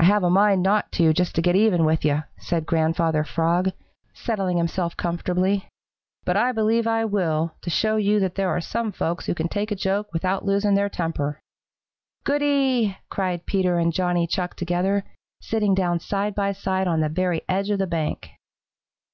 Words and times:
"I 0.00 0.04
have 0.04 0.22
a 0.24 0.30
mind 0.30 0.62
not 0.62 0.90
to, 0.92 1.12
just 1.12 1.34
to 1.34 1.42
get 1.42 1.54
even 1.54 1.84
with 1.84 2.02
you," 2.02 2.22
said 2.38 2.64
Grandfather 2.64 3.24
Frog, 3.24 3.72
settling 4.14 4.56
himself 4.56 4.96
comfortably, 4.96 5.68
"but 6.24 6.34
I 6.34 6.52
believe 6.52 6.86
I 6.86 7.04
will, 7.04 7.52
to 7.60 7.68
show 7.68 7.96
you 7.98 8.20
that 8.20 8.36
there 8.36 8.48
are 8.48 8.62
some 8.62 8.90
folks 8.90 9.26
who 9.26 9.34
can 9.34 9.48
take 9.48 9.70
a 9.70 9.76
joke 9.76 10.14
without 10.14 10.46
losing 10.46 10.76
their 10.76 10.88
temper." 10.88 11.40
"Goody!" 12.24 12.96
cried 13.10 13.44
Peter 13.44 13.76
and 13.78 13.92
Johnny 13.92 14.26
Chuck 14.26 14.56
together, 14.56 15.04
sitting 15.42 15.74
down 15.74 16.00
side 16.00 16.34
by 16.34 16.52
side 16.52 16.88
on 16.88 17.00
the 17.00 17.10
very 17.10 17.42
edge 17.50 17.68
of 17.68 17.78
the 17.80 17.86
bank. 17.86 18.30